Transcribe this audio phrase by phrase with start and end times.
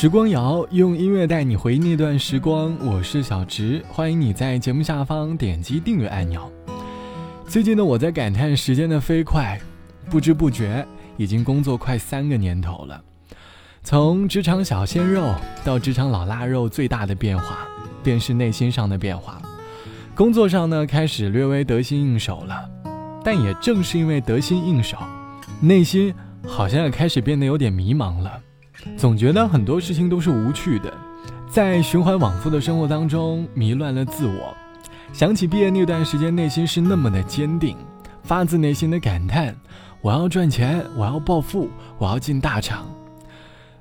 [0.00, 6.48] 时光谣用音乐带你回忆那段时光，我是小植，欢迎你在节目下方点击订阅按钮。
[7.48, 9.60] 最近呢，我在感叹时间的飞快，
[10.08, 13.02] 不知不觉已经工作快三个年头了。
[13.82, 15.34] 从职场小鲜肉
[15.64, 17.66] 到职场老腊肉，最大的变化
[18.00, 19.42] 便是内心上的变化。
[20.14, 22.70] 工作上呢，开始略微得心应手了，
[23.24, 24.96] 但也正是因为得心应手，
[25.60, 26.14] 内心
[26.46, 28.42] 好像也开始变得有点迷茫了。
[28.96, 30.92] 总觉得很多事情都是无趣的，
[31.48, 34.54] 在循环往复的生活当中迷乱了自我。
[35.12, 37.76] 想起毕业那段时间，内心是那么的坚定，
[38.22, 39.56] 发自内心的感叹：
[40.00, 42.86] 我要赚钱，我要暴富，我要进大厂。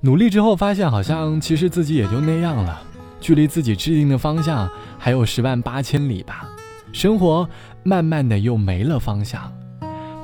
[0.00, 2.82] 努力之后发现，好像其实自己也就那样了，
[3.20, 6.48] 距离自己制定的方向还有十万八千里吧。
[6.92, 7.48] 生活
[7.84, 9.52] 慢慢的又没了方向。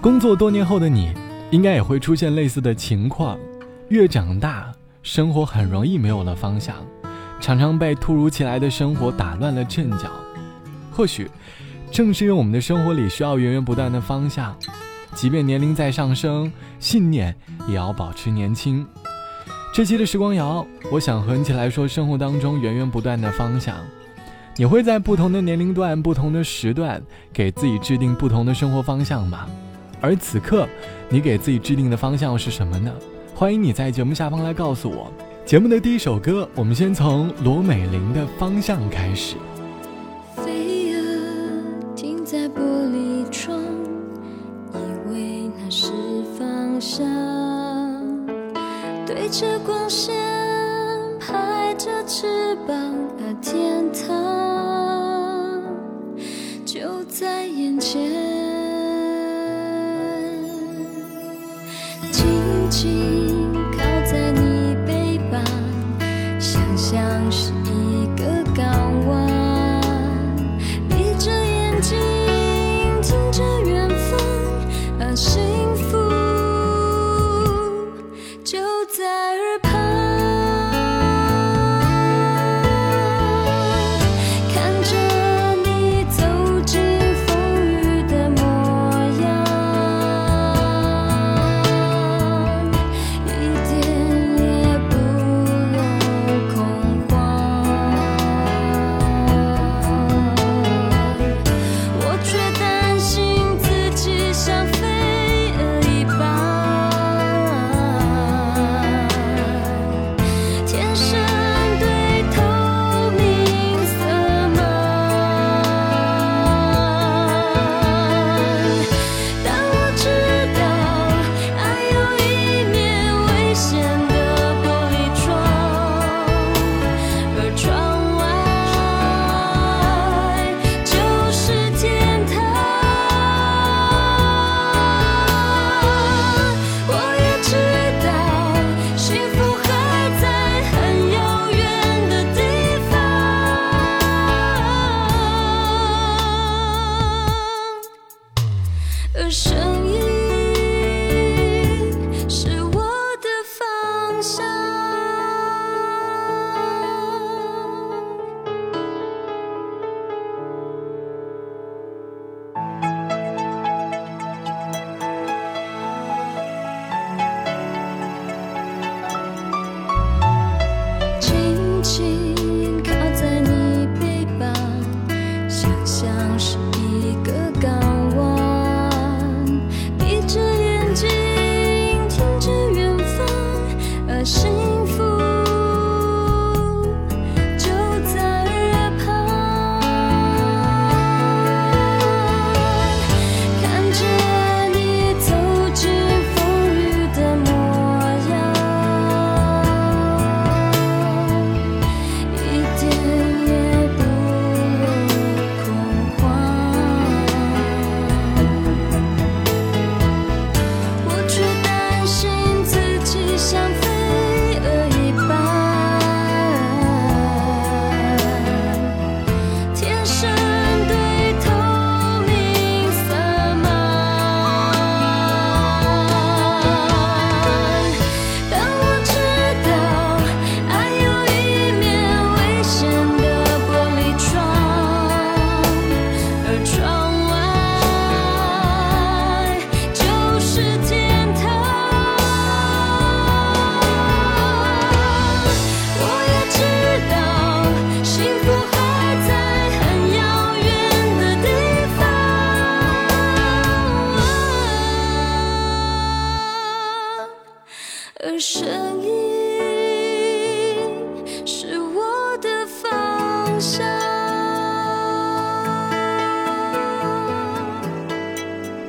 [0.00, 1.12] 工作多年后的你，
[1.50, 3.38] 应该也会出现类似的情况。
[3.88, 4.70] 越长大，
[5.02, 6.76] 生活很容易没有了方向，
[7.40, 10.10] 常常被突如其来的生活打乱了阵脚。
[10.92, 11.30] 或许，
[11.90, 14.54] 正是因为我们的生活里需要源源不断的方向，
[15.14, 17.34] 即便年龄在上升，信念
[17.66, 18.86] 也要保持年轻。
[19.72, 23.74] 这期的时光谣，我想和你一起来说生活当中源源不断的方向。
[24.56, 29.46] 你会在不同的年龄段、不同的时段，给自己制定不同的生活方向吗？
[29.98, 30.68] 而此刻，
[31.08, 32.92] 你给自己制定的方向是什么呢？
[33.38, 35.12] 欢迎你在节目下方来告诉我。
[35.46, 39.36] 节目的第一首歌，我们先从罗美玲的方向开始。
[40.34, 42.58] 飞儿停在玻
[42.90, 43.56] 璃窗，
[44.74, 45.92] 以为那是
[46.36, 47.06] 方向，
[49.06, 50.16] 对着光线
[51.20, 52.76] 拍着翅膀，
[53.20, 54.27] 而天堂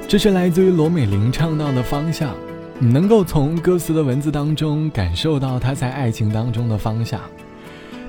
[0.09, 2.35] 这是来自于罗美玲唱到的方向，
[2.79, 7.21] 你能够从歌词的文字当中感受到她在爱情当中的方向。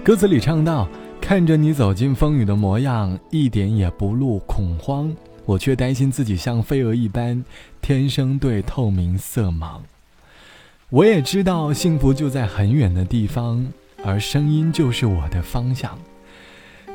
[0.03, 0.89] 歌词里唱到
[1.21, 5.15] ：“看着你走进风雨的模样，一点也不露恐慌，
[5.45, 7.45] 我却担心自己像飞蛾一般，
[7.83, 9.81] 天生对透明色盲。”
[10.89, 13.67] 我也知道幸福就在很远的地方，
[14.03, 15.99] 而声音就是我的方向。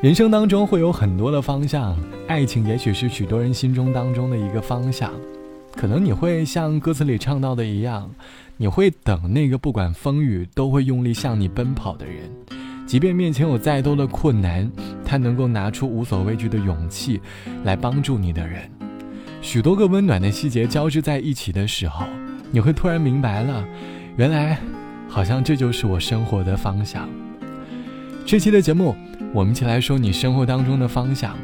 [0.06, 1.98] 人生当中会有很多的方向，
[2.28, 5.10] 爱情也许是许多人心中当中的一个方向。
[5.74, 8.08] 可能你会像歌词里唱到的一样，
[8.56, 12.30] 你会等那个不管风雨都会用力向你奔跑的人，
[12.86, 14.70] 即便面前有再多的困难，
[15.04, 17.20] 他能够拿出无所畏惧的勇气
[17.64, 18.62] 来帮助你的人。
[19.42, 22.06] 许多个温暖的细节交织在一起的时候。
[22.52, 23.66] 你会突然明白了，
[24.16, 24.56] 原来，
[25.08, 27.08] 好像这就是我生活的方向。
[28.24, 28.94] 这期的节目，
[29.36, 31.36] 我们一起来说你生活当中的方向。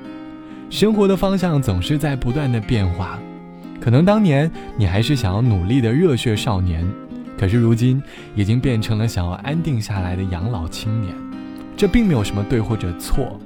[0.70, 3.18] 生活的方向总是在不断的变化，
[3.78, 6.90] 可能当年你还是想要努力的热血少年，
[7.38, 8.02] 可是如今
[8.34, 11.14] 已经变成了想要安定下来的养老青年。
[11.76, 13.38] 这并没有什么对或者错。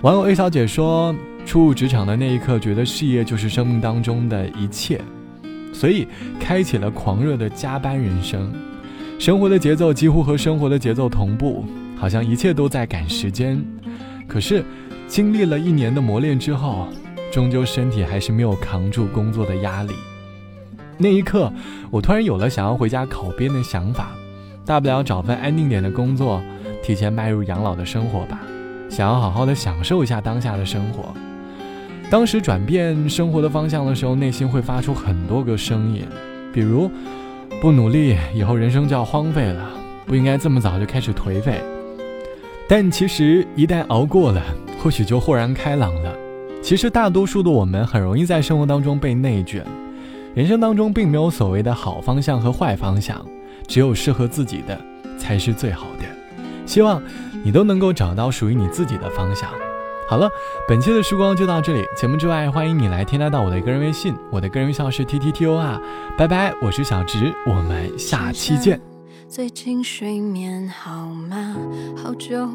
[0.00, 5.02] 网友 A 小姐说，初入职场的那一刻，觉得事业就是生命当中的一切。
[5.74, 6.08] 所以，
[6.40, 8.50] 开启了狂热的加班人生，
[9.18, 11.66] 生活的节奏几乎和生活的节奏同步，
[12.02, 13.64] 好像一切都在赶时间。
[14.26, 14.64] 可是，
[15.06, 16.88] 经历了一年的磨练之后，
[17.30, 19.92] 终究身体还是没有扛住工作的压力。
[20.98, 21.52] 那一刻，
[21.92, 24.10] 我突然有了想要回家考编的想法，
[24.66, 26.42] 大不了找份安定点的工作，
[26.82, 28.40] 提前迈入养老的生活吧，
[28.90, 31.14] 想要好好的享受一下当下的生活。
[32.10, 36.04] 当时转变生活的方向的时候，内心会发出很多个声音，
[36.52, 36.90] 比如
[37.60, 39.70] 不努力，以后人生就要荒废了；
[40.04, 41.62] 不应该这么早就开始颓废。
[42.68, 44.42] 但其实一旦熬过了，
[44.82, 46.14] 或许就豁然开朗了。
[46.62, 49.66] 其实大多数的我们很容易在生活当中被内卷，
[50.34, 53.24] 人生当中并没有所谓的好方向和坏方向，
[53.66, 54.80] 只有适合自己的
[55.18, 56.04] 才是最好的。
[56.64, 57.02] 希望
[57.42, 59.50] 你都能够找到属于你自己的方向。
[60.08, 60.30] 好了，
[60.68, 61.84] 本期的时光就到这里。
[61.96, 65.80] 节目之外，欢迎你来添加到我的个人微信，我的个人微信号是 t t t o R。
[66.16, 68.91] 拜拜，我是小直，我们下期见。
[69.34, 71.56] 最近睡眠好吗？
[71.96, 72.46] 好久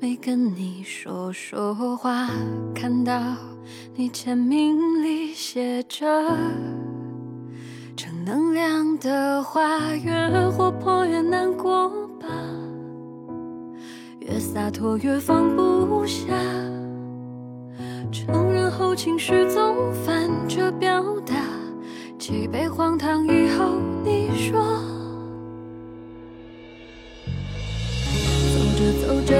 [0.00, 2.30] 没跟你说说话，
[2.72, 3.20] 看到
[3.96, 6.06] 你签名里写着
[7.96, 11.88] 正能量的话，越活泼越难过
[12.20, 12.28] 吧，
[14.20, 16.22] 越洒脱越放不下。
[18.12, 21.34] 承认后情绪总反着表达，
[22.16, 24.80] 几杯荒唐以后，你说，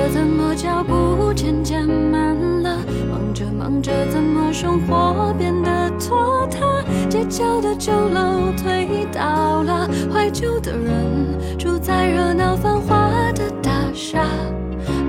[0.09, 2.79] 怎么脚步渐渐慢了，
[3.11, 14.25] 忙着忙着怎么生活变得拖沓，街角的酒楼推倒了，怀旧的人住在热闹繁华的大厦。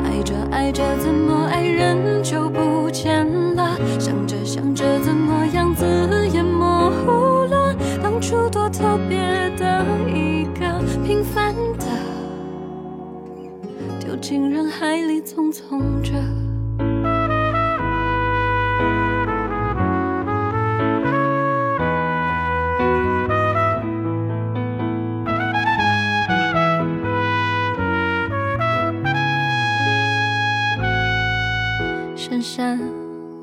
[0.03, 3.77] 爱着爱着，怎么爱人就不见了？
[3.99, 5.85] 想着想着，怎么样子
[15.27, 16.13] 匆匆着。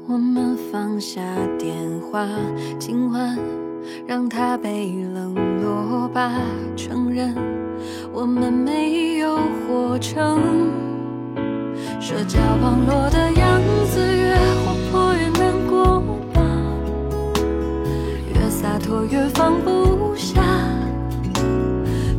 [0.06, 1.20] 我们放下
[1.58, 2.26] 电话，
[2.78, 3.38] 今晚
[4.06, 6.32] 让它被冷落吧。
[6.76, 7.34] 承认
[8.12, 10.40] 我们没有活成
[12.06, 16.02] 社交网络的样子，越活泼越难过
[16.34, 16.42] 吧，
[18.28, 20.42] 越洒脱越放不下。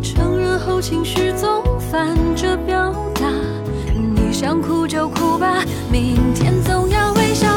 [0.01, 3.29] 承认后情绪总反着表达，
[3.93, 7.47] 你想哭就哭吧，明天总要微笑。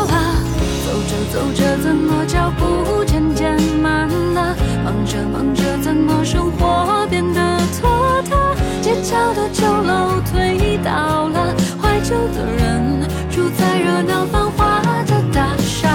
[0.85, 4.55] 走着走着怎么脚步渐渐慢了？
[4.85, 8.55] 忙着忙着怎么生活变得拖沓？
[8.83, 10.93] 街角的酒楼推倒，
[13.99, 15.89] 住在热闹繁华的大厦。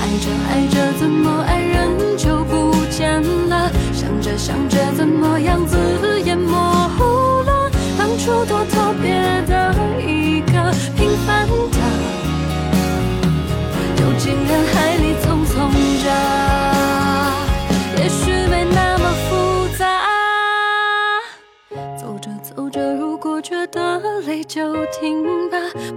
[0.00, 3.70] 爱着爱着怎么爱人就不见了？
[3.92, 5.76] 想着想着怎么样子
[6.24, 7.70] 也模糊了？
[7.98, 11.78] 当初多特别的一个平凡的。
[13.96, 15.54] 丢进人海里匆匆
[16.02, 16.10] 着，
[17.98, 20.02] 也许没那么复杂。
[21.98, 25.41] 走着走着，如果觉得累就停。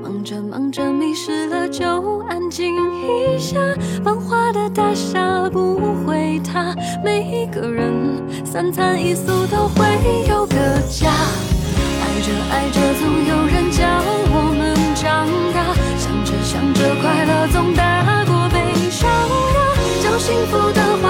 [0.05, 3.57] 忙着忙着迷失了就安静一下。
[4.03, 9.83] 繁华的大厦不会塌，每一个人三餐一宿都会
[10.29, 10.55] 有个
[10.87, 11.09] 家。
[11.09, 13.83] 爱着爱着总有人教
[14.29, 19.73] 我们长大，想着想着快乐总大过悲伤啊。
[20.03, 21.09] 叫幸福的话，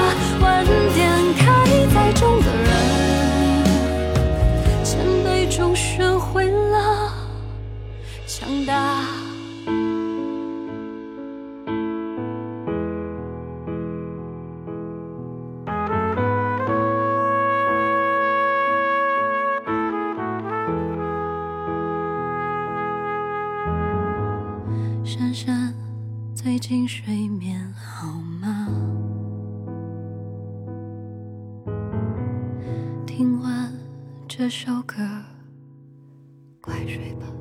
[34.37, 34.97] 这首歌，
[36.59, 37.34] 快睡吧。